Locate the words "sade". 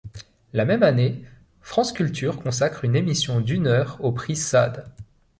4.35-4.91